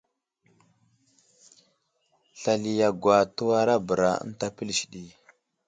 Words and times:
Slali 2.39 2.71
yagwa 2.81 3.17
təwarabəra 3.35 4.09
ənta 4.25 4.47
pəlis 4.55 4.81
ɗi. 4.91 5.03